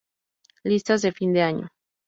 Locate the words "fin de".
1.11-1.43